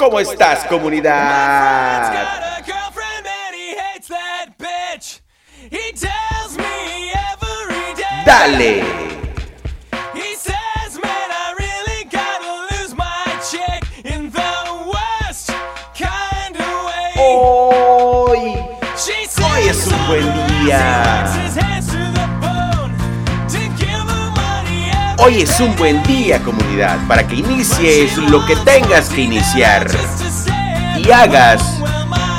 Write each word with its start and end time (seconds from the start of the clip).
¿Cómo 0.00 0.18
estás, 0.18 0.64
comunidad? 0.64 2.32
Dale. 8.24 8.82
Hoy, 17.18 18.56
hoy 19.52 19.68
es 19.68 19.86
un 19.86 20.06
buen 20.06 20.46
día. 20.64 21.09
Hoy 25.22 25.42
es 25.42 25.60
un 25.60 25.76
buen 25.76 26.02
día, 26.04 26.42
comunidad, 26.42 26.98
para 27.06 27.28
que 27.28 27.36
inicies 27.36 28.16
lo 28.16 28.46
que 28.46 28.56
tengas 28.56 29.10
que 29.10 29.20
iniciar 29.20 29.86
y 30.96 31.10
hagas 31.10 31.62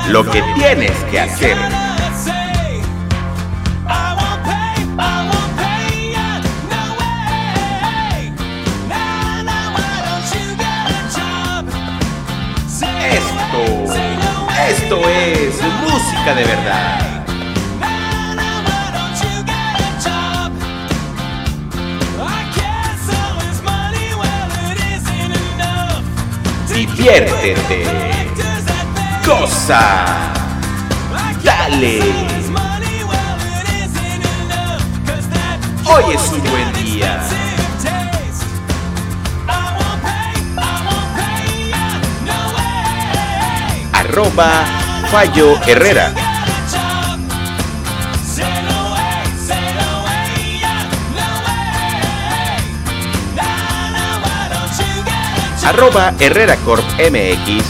lo 0.07 0.25
que 0.25 0.41
tienes 0.55 0.91
que 1.11 1.19
hacer. 1.19 1.57
Esto, 13.11 13.93
esto 14.67 15.09
es 15.09 15.61
música 15.83 16.33
de 16.33 16.43
verdad. 16.45 17.10
Diviértete. 27.01 27.83
Goza. 29.25 30.05
Dale. 31.43 31.99
Hoy 35.83 36.13
es 36.13 36.31
un 36.31 36.43
buen 36.43 36.73
día. 36.73 37.19
Arroba 43.93 44.63
Fallo 45.09 45.59
Herrera. 45.65 46.20
Arroba 55.71 56.13
Herrera 56.19 56.57
Corp 56.65 56.83
MX. 56.99 57.63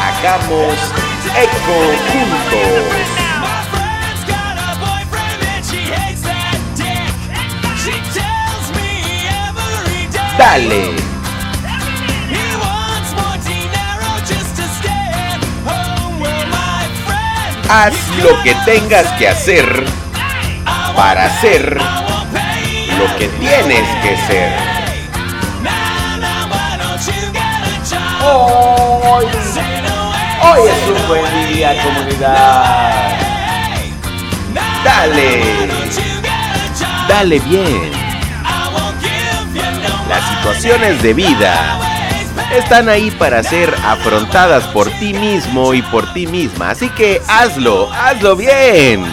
Hagamos 0.00 0.78
eco 1.36 1.76
juntos. 2.08 3.12
Dale. 10.38 10.91
Haz 17.74 17.94
lo 18.22 18.42
que 18.42 18.54
tengas 18.66 19.06
que 19.12 19.26
hacer 19.26 19.86
para 20.94 21.24
hacer 21.24 21.74
lo 22.98 23.16
que 23.16 23.28
tienes 23.28 23.88
que 24.02 24.16
ser. 24.26 24.52
Hoy, 28.22 29.24
hoy 30.42 30.68
es 30.68 31.00
un 31.00 31.08
buen 31.08 31.48
día, 31.48 31.82
comunidad. 31.82 33.18
Dale, 34.84 35.42
dale 37.08 37.38
bien. 37.40 37.90
Las 40.10 40.28
situaciones 40.28 41.02
de 41.02 41.14
vida 41.14 41.81
están 42.56 42.88
ahí 42.88 43.10
para 43.12 43.42
ser 43.42 43.74
afrontadas 43.82 44.66
por 44.68 44.90
ti 44.98 45.14
mismo 45.14 45.72
y 45.72 45.82
por 45.82 46.12
ti 46.12 46.26
misma. 46.26 46.70
Así 46.70 46.88
que 46.90 47.20
hazlo, 47.28 47.90
hazlo 47.92 48.36
bien. 48.36 49.04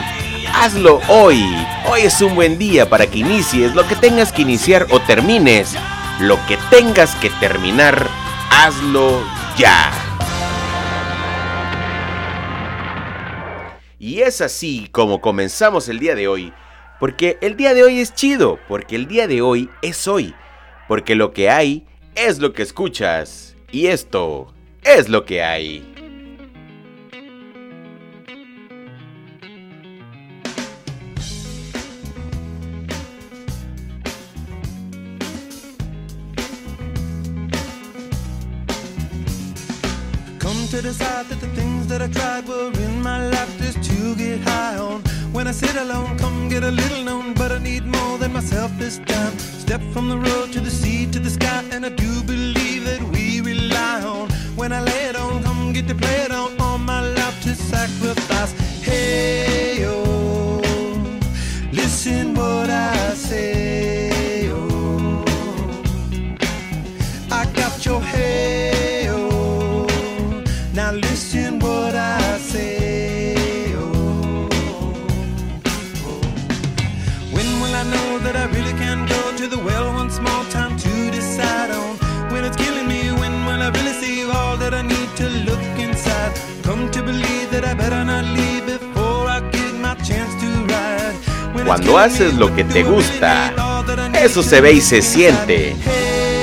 Hazlo 0.53 1.00
hoy. 1.07 1.44
Hoy 1.89 2.01
es 2.01 2.22
un 2.22 2.35
buen 2.35 2.57
día 2.57 2.89
para 2.89 3.07
que 3.07 3.19
inicies 3.19 3.73
lo 3.75 3.88
que 3.88 3.95
tengas 3.95 4.33
que 4.33 4.41
iniciar 4.41 4.88
o 4.91 5.00
termines. 5.00 5.75
Lo 6.19 6.38
que 6.47 6.57
tengas 6.69 7.16
que 7.16 7.29
terminar, 7.29 8.07
hazlo 8.51 9.23
ya. 9.57 9.91
Y 14.00 14.21
es 14.21 14.41
así 14.41 14.89
como 14.91 15.21
comenzamos 15.21 15.88
el 15.88 16.00
día 16.00 16.16
de 16.16 16.27
hoy. 16.27 16.53
Porque 17.00 17.38
el 17.41 17.56
día 17.56 17.73
de 17.73 17.83
hoy 17.83 18.00
es 18.00 18.13
chido. 18.13 18.59
Porque 18.67 18.97
el 18.97 19.07
día 19.07 19.27
de 19.27 19.41
hoy 19.41 19.69
es 19.81 20.07
hoy. 20.09 20.35
Porque 20.89 21.16
lo 21.16 21.31
que 21.31 21.50
hay 21.50 21.85
es 22.19 22.40
lo 22.40 22.52
que 22.52 22.63
escuchas 22.63 23.56
y 23.72 23.88
esto 23.88 24.53
es 24.84 25.07
lo 25.07 25.25
que 25.25 25.41
hay. 25.41 25.85
Come 40.40 40.68
to 40.72 40.81
decide 40.81 41.25
that 41.30 41.40
the 41.40 41.47
things 41.56 41.88
that 41.88 42.01
I 42.01 42.09
tried 42.09 42.46
were 42.50 42.72
in 42.84 43.01
my 43.01 43.30
life 43.30 43.57
just 43.59 43.81
to 43.90 44.16
get 44.16 44.41
high 44.41 44.78
on. 44.78 45.01
When 45.31 45.47
I 45.47 45.51
sit 45.51 45.78
alone, 45.78 46.18
come 46.18 46.50
get 46.50 46.63
a 46.66 46.72
little 46.72 47.01
known, 47.06 47.34
but 47.34 47.53
I 47.53 47.59
need 47.59 47.86
more 47.86 48.18
than 48.18 48.34
myself 48.34 48.72
this 48.78 48.97
time. 49.06 49.58
Step 49.69 49.84
from 49.94 50.09
the 50.09 50.18
road 50.18 50.52
to 50.52 50.59
the 50.59 50.72
sea 50.72 51.06
to 51.12 51.19
the 51.19 51.30
sky, 51.30 51.63
and 51.72 51.85
I 51.85 51.90
do 51.90 52.24
believe 52.24 52.85
that 52.85 53.03
we 53.03 53.40
rely 53.40 54.02
on. 54.02 54.28
When 54.56 54.74
I 54.74 54.81
lay 54.81 55.03
it 55.09 55.16
on, 55.16 55.44
come 55.44 55.74
get 55.74 55.88
to 55.90 55.94
play 55.94 56.22
it 56.25 56.31
on, 56.31 56.59
all 56.59 56.80
my 56.80 57.02
life 57.07 57.40
to 57.44 57.53
sacrifice. 57.53 58.28
Cuando 91.69 92.00
haces 92.00 92.34
lo 92.34 92.56
que 92.56 92.63
te 92.63 92.81
gusta, 92.81 93.53
eso 94.24 94.41
se 94.41 94.59
ve 94.59 94.72
y 94.74 94.81
se 94.81 95.03
siente. 95.03 95.75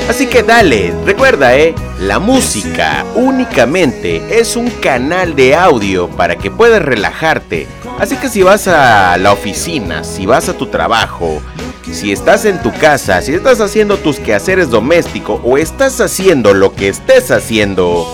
Así 0.09 0.29
que 0.29 0.45
dale, 0.45 0.95
recuerda, 1.05 1.57
eh, 1.57 1.75
la 1.99 2.21
música 2.21 3.05
únicamente 3.17 4.39
es 4.39 4.55
un 4.55 4.71
canal 4.71 5.35
de 5.35 5.57
audio 5.57 6.09
para 6.09 6.37
que 6.37 6.49
puedas 6.49 6.81
relajarte. 6.81 7.67
Así 7.99 8.15
que 8.15 8.29
si 8.29 8.45
vas 8.45 8.69
a 8.69 9.19
la 9.19 9.33
oficina, 9.33 10.05
si 10.05 10.27
vas 10.27 10.49
a 10.49 10.53
tu 10.53 10.67
trabajo, 10.67 11.43
si 11.91 12.13
estás 12.13 12.45
en 12.45 12.63
tu 12.63 12.73
casa, 12.73 13.21
si 13.21 13.35
estás 13.35 13.61
haciendo 13.61 13.97
tus 13.97 14.21
quehaceres 14.21 14.71
domésticos 14.71 15.41
o 15.43 15.59
estás 15.59 16.01
haciendo 16.01 16.55
lo 16.55 16.73
que 16.73 16.87
estés 16.87 17.33
haciendo, 17.33 18.07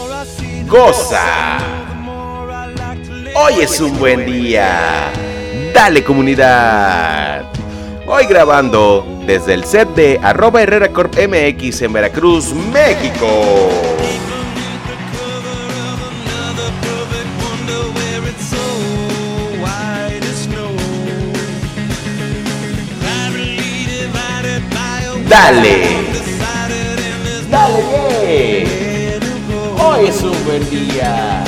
goza. 0.66 1.58
Hoy 3.34 3.60
es 3.60 3.78
un 3.80 3.98
buen 3.98 4.24
día. 4.24 5.12
Dale 5.72 6.04
comunidad. 6.04 7.44
Hoy 8.06 8.26
grabando 8.26 9.06
desde 9.26 9.54
el 9.54 9.64
set 9.64 9.88
de 9.94 10.20
arroba 10.22 10.62
Herrera 10.62 10.92
Corp 10.92 11.14
MX 11.16 11.82
en 11.82 11.92
Veracruz, 11.94 12.52
México. 12.52 13.70
Dale. 25.26 26.02
Dale 27.50 27.82
bien. 28.26 29.20
Hoy 29.78 30.06
es 30.06 30.22
un 30.22 30.44
buen 30.44 30.68
día. 30.68 31.44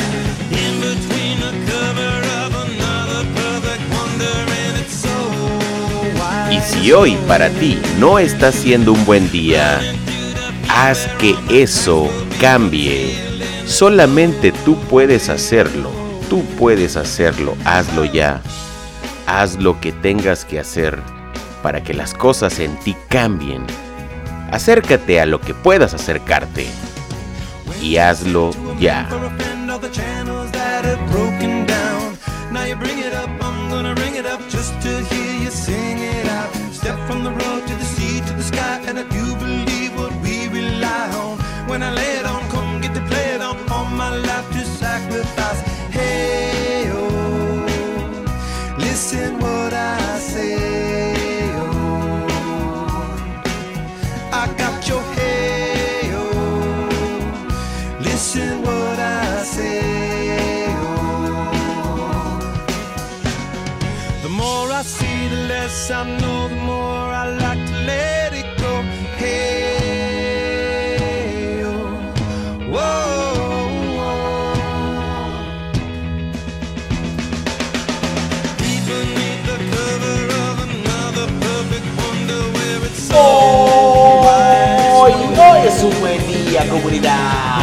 Hoy 6.92 7.16
para 7.26 7.48
ti 7.50 7.80
no 7.98 8.18
está 8.18 8.52
siendo 8.52 8.92
un 8.92 9.04
buen 9.04 9.30
día, 9.30 9.80
haz 10.68 11.08
que 11.18 11.34
eso 11.48 12.10
cambie. 12.40 13.16
Solamente 13.66 14.52
tú 14.64 14.76
puedes 14.90 15.28
hacerlo. 15.28 15.90
Tú 16.28 16.44
puedes 16.58 16.96
hacerlo. 16.96 17.56
Hazlo 17.64 18.04
ya. 18.04 18.42
Haz 19.26 19.56
lo 19.56 19.80
que 19.80 19.92
tengas 19.92 20.44
que 20.44 20.60
hacer 20.60 20.98
para 21.62 21.82
que 21.82 21.94
las 21.94 22.12
cosas 22.12 22.58
en 22.58 22.76
ti 22.80 22.94
cambien. 23.08 23.64
Acércate 24.50 25.20
a 25.20 25.26
lo 25.26 25.40
que 25.40 25.54
puedas 25.54 25.94
acercarte 25.94 26.66
y 27.80 27.96
hazlo 27.96 28.50
ya. 28.78 29.08
Less 65.48 65.90
I 65.90 66.04
know, 66.18 66.48
the 66.48 66.56
more 66.56 67.12
I 67.22 67.24
like 67.44 67.66
to 67.66 67.72
let 67.86 68.32
it 68.32 68.46
go. 68.58 68.82
Hey, 69.16 70.54
oh, 71.64 71.70
whoa, 72.72 73.68
whoa. 73.98 74.54
Deep 78.58 78.82
beneath 78.90 79.42
the 79.50 79.58
cover 79.74 80.20
of 80.44 80.54
another 80.68 81.26
perfect 81.44 81.86
wonder 82.00 82.42
where 82.54 82.80
it's 82.88 83.04
Hoy 83.12 85.12
no 85.36 85.46
es 85.56 85.76
un 85.82 85.94
buen 86.00 86.20
día, 86.26 86.60
comunidad. 86.68 87.62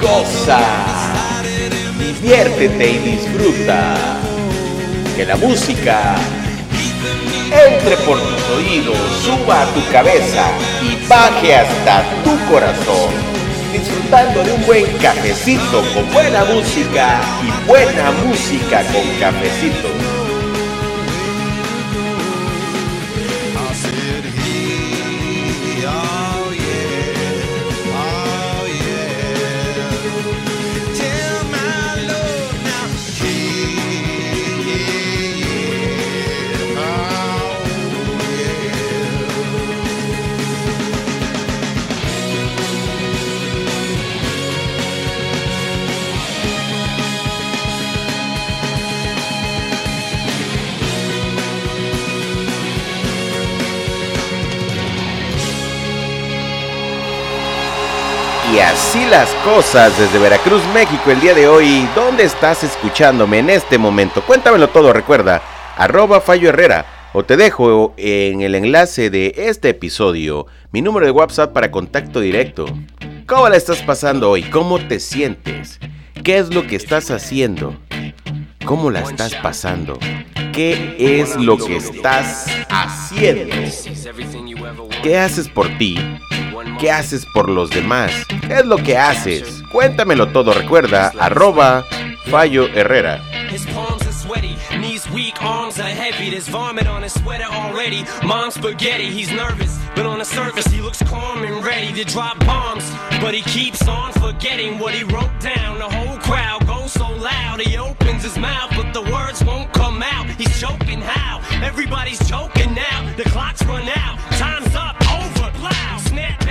Goza, 0.00 0.60
diviértete 1.98 2.86
y 2.90 2.98
disfruta 2.98 3.78
que 5.16 5.24
la 5.24 5.36
música 5.36 6.16
entre 7.52 7.96
por 7.98 8.18
tus 8.18 8.56
oídos, 8.56 8.96
suba 9.22 9.62
a 9.62 9.66
tu 9.66 9.92
cabeza 9.92 10.50
y 10.82 11.06
baje 11.06 11.54
hasta 11.54 12.02
tu 12.24 12.36
corazón, 12.50 13.10
disfrutando 13.72 14.42
de 14.42 14.52
un 14.52 14.66
buen 14.66 14.86
cafecito 14.98 15.82
con 15.94 16.12
buena 16.12 16.44
música 16.44 17.20
y 17.42 17.68
buena 17.68 18.10
música 18.26 18.82
con 18.92 19.08
cafecito. 19.20 20.13
Y 58.54 58.60
así 58.60 59.04
las 59.06 59.28
cosas 59.44 59.98
desde 59.98 60.16
Veracruz, 60.20 60.62
México, 60.72 61.10
el 61.10 61.20
día 61.20 61.34
de 61.34 61.48
hoy. 61.48 61.88
¿Dónde 61.92 62.22
estás 62.22 62.62
escuchándome 62.62 63.40
en 63.40 63.50
este 63.50 63.78
momento? 63.78 64.22
Cuéntamelo 64.24 64.68
todo, 64.68 64.92
recuerda, 64.92 65.42
arroba 65.76 66.20
Fallo 66.20 66.50
Herrera. 66.50 66.86
O 67.14 67.24
te 67.24 67.36
dejo 67.36 67.94
en 67.96 68.42
el 68.42 68.54
enlace 68.54 69.10
de 69.10 69.34
este 69.36 69.70
episodio 69.70 70.46
mi 70.70 70.82
número 70.82 71.04
de 71.04 71.10
WhatsApp 71.10 71.52
para 71.52 71.72
contacto 71.72 72.20
directo. 72.20 72.66
¿Cómo 73.26 73.48
la 73.48 73.56
estás 73.56 73.82
pasando 73.82 74.30
hoy? 74.30 74.44
¿Cómo 74.44 74.78
te 74.78 75.00
sientes? 75.00 75.80
¿Qué 76.22 76.38
es 76.38 76.54
lo 76.54 76.64
que 76.64 76.76
estás 76.76 77.10
haciendo? 77.10 77.76
¿Cómo 78.64 78.92
la 78.92 79.00
estás 79.00 79.34
pasando? 79.34 79.98
¿Qué 80.52 80.94
es 80.96 81.34
lo 81.34 81.58
que 81.58 81.78
estás 81.78 82.46
haciendo? 82.68 83.56
¿Qué 85.02 85.18
haces 85.18 85.48
por 85.48 85.66
ti? 85.76 85.98
¿Qué 86.78 86.90
haces 86.90 87.26
por 87.26 87.48
los 87.48 87.70
demás? 87.70 88.10
¿Qué 88.46 88.54
es 88.58 88.66
lo 88.66 88.76
que 88.76 88.96
haces? 88.98 89.62
Cuéntamelo 89.70 90.28
todo, 90.28 90.52
recuerda, 90.52 91.12
arroba 91.18 91.84
Fallo 92.30 92.66
Herrera. 92.68 93.22
Knees 94.72 95.08
weak, 95.10 95.40
arms 95.42 95.78
are 95.78 95.88
heavy. 95.88 96.30
There's 96.30 96.48
vomit 96.48 96.86
on 96.86 97.02
his 97.02 97.12
sweater 97.12 97.44
already. 97.44 98.04
Mom's 98.24 98.54
spaghetti, 98.54 99.06
he's 99.06 99.30
nervous, 99.30 99.78
but 99.94 100.04
on 100.04 100.18
the 100.18 100.24
surface 100.24 100.66
he 100.66 100.80
looks 100.80 101.00
calm 101.02 101.44
and 101.44 101.64
ready 101.64 101.92
to 101.92 102.04
drop 102.04 102.38
bombs. 102.40 102.84
But 103.20 103.34
he 103.34 103.42
keeps 103.42 103.86
on 103.86 104.12
forgetting 104.14 104.78
what 104.78 104.92
he 104.94 105.04
wrote 105.04 105.38
down. 105.40 105.78
The 105.78 105.88
whole 105.88 106.18
crowd 106.18 106.66
goes 106.66 106.92
so 106.92 107.08
loud, 107.08 107.60
he 107.60 107.76
opens 107.78 108.24
his 108.24 108.36
mouth, 108.36 108.70
but 108.76 108.92
the 108.92 109.02
words 109.02 109.44
won't 109.44 109.72
come 109.72 110.02
out. 110.02 110.26
He's 110.36 110.60
choking 110.60 111.00
how? 111.00 111.40
Everybody's 111.62 112.18
choking 112.28 112.74
now. 112.74 113.14
The 113.16 113.24
clock's 113.24 113.62
run 113.64 113.88
out, 113.88 114.18
time's 114.32 114.74
up, 114.74 114.96
over, 115.12 115.50
loud. 115.62 116.00
Snap 116.00 116.43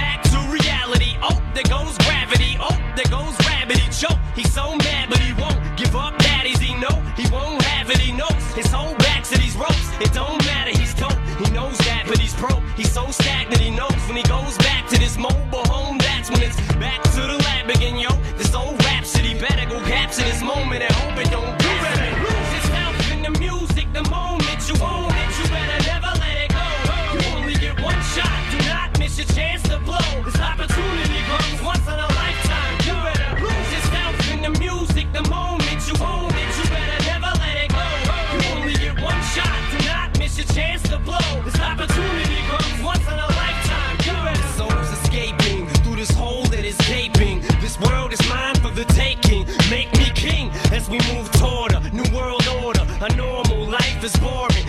there 1.54 1.64
goes 1.64 1.98
gravity. 2.00 2.58
Oh, 2.60 2.76
there 2.96 3.10
goes 3.10 3.36
rabbit. 3.46 3.78
He 3.78 3.90
choke. 3.92 4.18
He's 4.36 4.52
so 4.52 4.76
mad, 4.78 5.10
but 5.10 5.20
he 5.20 5.34
won't 5.34 5.60
give 5.78 5.96
up. 5.96 6.18
Daddies, 6.20 6.60
he 6.60 6.74
know 6.76 6.96
he 7.16 7.30
won't 7.30 7.62
have 7.62 7.90
it. 7.90 7.98
He 7.98 8.12
knows 8.12 8.44
his 8.56 8.72
whole 8.72 8.96
back 8.96 9.24
to 9.26 9.38
these 9.38 9.56
ropes. 9.56 9.90
It 10.02 10.14
don't 10.14 10.44
matter. 10.46 10.72
He's 10.72 10.94
dope. 10.94 11.18
He 11.44 11.52
knows 11.52 11.78
that, 11.80 12.06
but 12.08 12.18
he's 12.18 12.36
broke. 12.36 12.64
He's 12.76 12.92
so 12.92 13.10
stagnant. 13.12 13.43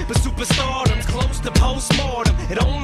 But 0.07 0.17
superstardom's 0.19 1.07
close 1.07 1.41
to 1.41 1.51
postmortem. 1.53 2.37
It 2.51 2.63
only 2.63 2.84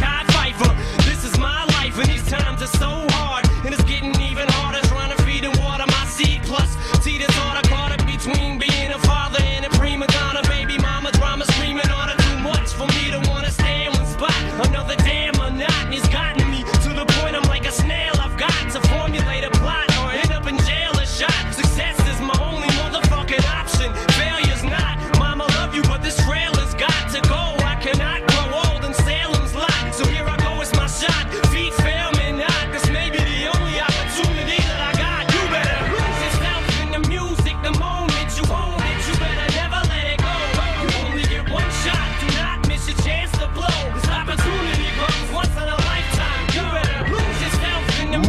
Mackay 0.61 1.05
This 1.09 1.23
is 1.23 1.37
my 1.37 1.65
life 1.65 1.97
and 1.97 2.09
these 2.09 2.27
times 2.27 2.61
are 2.61 2.67
so 2.77 3.05
hard. 3.11 3.45
And 3.65 3.73
it's 3.73 3.83
getting 3.83 4.15
even 4.21 4.47
harder 4.49 4.85
trying 4.87 5.15
to 5.15 5.23
feed 5.23 5.43
and 5.43 5.55
water 5.57 5.85
my 5.87 6.05
seed. 6.05 6.41
Plus, 6.43 6.69
see 7.03 7.17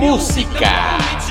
Música. 0.02 1.21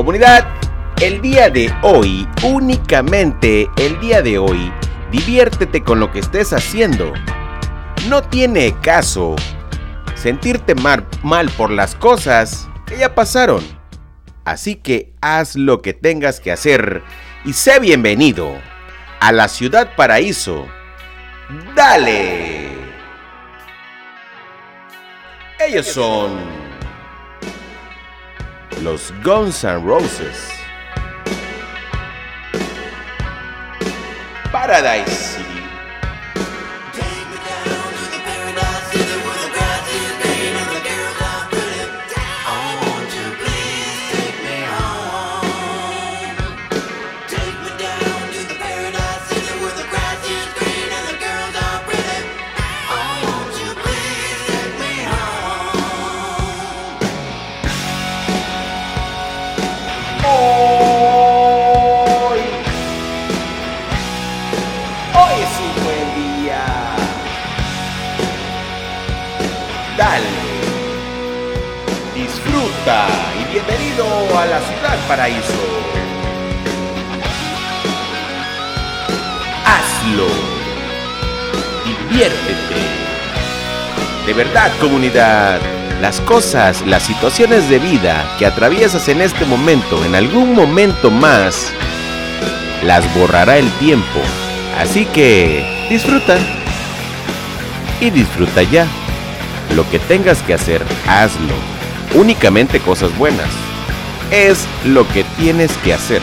Comunidad, 0.00 0.48
el 1.02 1.20
día 1.20 1.50
de 1.50 1.70
hoy, 1.82 2.26
únicamente 2.42 3.68
el 3.76 4.00
día 4.00 4.22
de 4.22 4.38
hoy, 4.38 4.72
diviértete 5.12 5.84
con 5.84 6.00
lo 6.00 6.10
que 6.10 6.20
estés 6.20 6.54
haciendo. 6.54 7.12
No 8.08 8.22
tiene 8.22 8.74
caso 8.80 9.36
sentirte 10.14 10.74
mal, 10.74 11.06
por 11.54 11.70
las 11.70 11.94
cosas 11.96 12.66
que 12.86 12.96
ya 12.96 13.14
pasaron. 13.14 13.62
Así 14.46 14.76
que 14.76 15.12
haz 15.20 15.54
lo 15.54 15.82
que 15.82 15.92
tengas 15.92 16.40
que 16.40 16.50
hacer 16.50 17.02
y 17.44 17.52
sé 17.52 17.78
bienvenido 17.78 18.54
a 19.20 19.32
la 19.32 19.48
ciudad 19.48 19.96
paraíso. 19.96 20.66
¡Dale! 21.76 22.70
Ellos 25.58 25.86
son 25.86 26.59
los 28.82 29.12
Guns 29.22 29.64
N' 29.64 29.84
Roses. 29.84 30.48
Paradise 34.50 35.49
ciudad 74.60 74.98
paraíso. 75.08 75.52
Hazlo, 79.64 80.26
diviértete. 81.84 82.80
De 84.26 84.32
verdad, 84.34 84.70
comunidad. 84.80 85.60
Las 86.00 86.20
cosas, 86.20 86.80
las 86.86 87.02
situaciones 87.02 87.68
de 87.68 87.78
vida 87.78 88.24
que 88.38 88.46
atraviesas 88.46 89.08
en 89.08 89.20
este 89.20 89.44
momento, 89.44 90.02
en 90.04 90.14
algún 90.14 90.54
momento 90.54 91.10
más, 91.10 91.72
las 92.82 93.12
borrará 93.14 93.58
el 93.58 93.70
tiempo. 93.72 94.20
Así 94.78 95.04
que 95.06 95.86
disfruta. 95.90 96.38
Y 98.00 98.10
disfruta 98.10 98.62
ya. 98.62 98.86
Lo 99.76 99.88
que 99.90 99.98
tengas 99.98 100.42
que 100.42 100.54
hacer, 100.54 100.82
hazlo. 101.06 101.54
Únicamente 102.14 102.80
cosas 102.80 103.16
buenas. 103.18 103.69
Es 104.30 104.68
lo 104.84 105.06
que 105.08 105.24
tienes 105.36 105.76
que 105.78 105.92
hacer. 105.92 106.22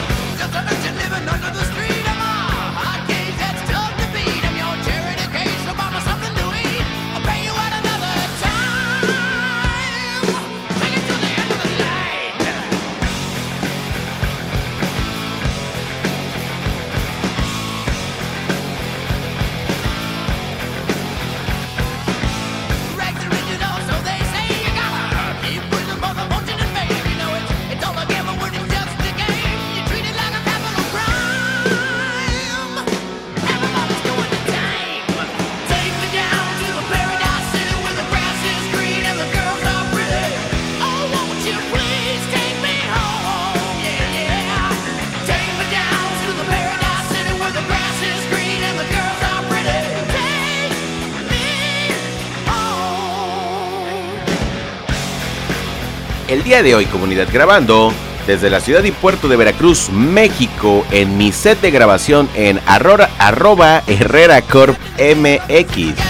Día 56.48 56.64
de 56.64 56.76
hoy, 56.76 56.86
comunidad 56.86 57.28
grabando 57.30 57.92
desde 58.26 58.50
la 58.50 58.62
ciudad 58.62 58.82
y 58.86 58.94
puerto 58.94 59.28
de 59.28 59.36
Veracruz, 59.36 59.90
México, 59.90 60.86
en 60.92 61.18
mi 61.18 61.34
set 61.34 61.60
de 61.60 61.72
grabación 61.72 62.30
en 62.36 62.62
arroba, 62.66 63.10
arroba 63.20 63.84
Herrera 63.86 64.42
Corp 64.42 64.78
MX. 64.98 66.07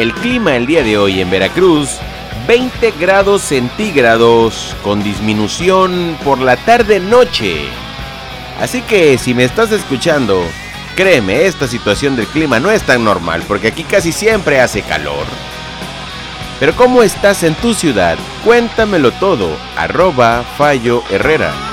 El 0.00 0.14
clima 0.14 0.56
el 0.56 0.64
día 0.64 0.82
de 0.82 0.96
hoy 0.96 1.20
en 1.20 1.28
Veracruz, 1.28 1.98
20 2.48 2.92
grados 2.92 3.42
centígrados 3.42 4.74
con 4.82 5.02
disminución 5.02 6.16
por 6.24 6.40
la 6.40 6.56
tarde-noche. 6.56 7.66
Así 8.58 8.80
que 8.80 9.18
si 9.18 9.34
me 9.34 9.44
estás 9.44 9.72
escuchando, 9.72 10.42
créeme, 10.96 11.44
esta 11.44 11.68
situación 11.68 12.16
del 12.16 12.26
clima 12.28 12.58
no 12.58 12.70
es 12.70 12.82
tan 12.82 13.04
normal 13.04 13.42
porque 13.46 13.68
aquí 13.68 13.84
casi 13.84 14.10
siempre 14.10 14.58
hace 14.62 14.80
calor. 14.80 15.26
Pero 16.58 16.74
¿cómo 16.74 17.02
estás 17.02 17.42
en 17.42 17.54
tu 17.54 17.74
ciudad? 17.74 18.16
Cuéntamelo 18.42 19.12
todo, 19.12 19.54
arroba 19.76 20.44
Fallo 20.56 21.04
Herrera. 21.10 21.69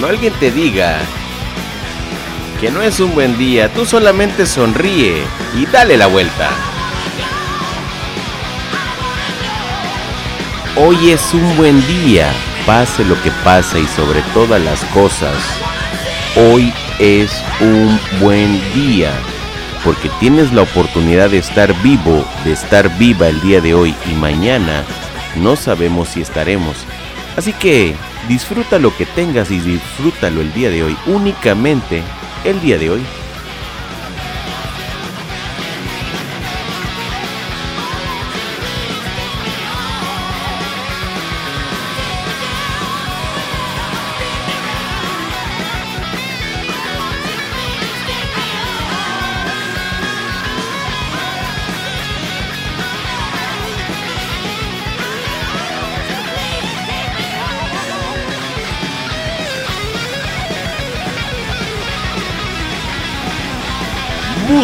Cuando 0.00 0.16
alguien 0.16 0.32
te 0.40 0.50
diga 0.50 0.96
que 2.58 2.70
no 2.70 2.80
es 2.80 3.00
un 3.00 3.12
buen 3.12 3.36
día, 3.36 3.70
tú 3.70 3.84
solamente 3.84 4.46
sonríe 4.46 5.22
y 5.54 5.66
dale 5.66 5.98
la 5.98 6.06
vuelta. 6.06 6.48
Hoy 10.74 11.10
es 11.10 11.34
un 11.34 11.54
buen 11.58 11.86
día, 11.86 12.32
pase 12.64 13.04
lo 13.04 13.22
que 13.22 13.30
pase 13.44 13.80
y 13.80 13.86
sobre 13.88 14.22
todas 14.32 14.62
las 14.62 14.82
cosas. 14.84 15.36
Hoy 16.34 16.72
es 16.98 17.30
un 17.60 18.00
buen 18.22 18.58
día 18.72 19.12
porque 19.84 20.08
tienes 20.18 20.50
la 20.54 20.62
oportunidad 20.62 21.28
de 21.28 21.36
estar 21.36 21.74
vivo, 21.82 22.24
de 22.46 22.52
estar 22.52 22.88
viva 22.96 23.28
el 23.28 23.38
día 23.42 23.60
de 23.60 23.74
hoy 23.74 23.94
y 24.10 24.14
mañana 24.14 24.82
no 25.36 25.56
sabemos 25.56 26.08
si 26.08 26.22
estaremos. 26.22 26.86
Así 27.36 27.52
que 27.52 27.94
Disfruta 28.28 28.78
lo 28.78 28.96
que 28.96 29.06
tengas 29.06 29.50
y 29.50 29.58
disfrútalo 29.60 30.40
el 30.40 30.52
día 30.52 30.70
de 30.70 30.84
hoy, 30.84 30.96
únicamente 31.06 32.02
el 32.44 32.60
día 32.60 32.78
de 32.78 32.90
hoy. 32.90 33.02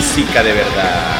Música 0.07 0.41
de 0.43 0.53
verdad. 0.53 1.16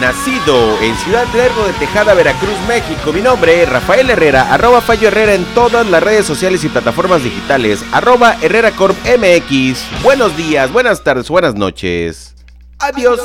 Nacido 0.00 0.78
en 0.80 0.96
Ciudad 0.96 1.26
Lerdo 1.34 1.66
de 1.66 1.72
Tejada, 1.74 2.14
Veracruz, 2.14 2.56
México. 2.66 3.12
Mi 3.12 3.20
nombre 3.20 3.62
es 3.62 3.68
Rafael 3.68 4.08
Herrera, 4.08 4.52
arroba 4.52 4.80
Fallo 4.80 5.08
Herrera 5.08 5.34
en 5.34 5.44
todas 5.54 5.86
las 5.86 6.02
redes 6.02 6.26
sociales 6.26 6.62
y 6.64 6.68
plataformas 6.68 7.22
digitales, 7.22 7.84
arroba 7.92 8.36
Herrera 8.40 8.70
Corp 8.72 8.96
MX. 9.04 10.02
Buenos 10.02 10.36
días, 10.36 10.72
buenas 10.72 11.02
tardes, 11.02 11.28
buenas 11.28 11.54
noches. 11.54 12.34
Adiós. 12.78 13.20